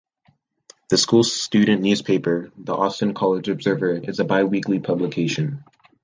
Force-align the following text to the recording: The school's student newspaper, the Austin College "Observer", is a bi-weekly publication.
The 0.89 0.97
school's 0.97 1.31
student 1.31 1.83
newspaper, 1.83 2.49
the 2.57 2.73
Austin 2.73 3.13
College 3.13 3.49
"Observer", 3.49 4.01
is 4.09 4.19
a 4.19 4.25
bi-weekly 4.25 4.79
publication. 4.79 5.63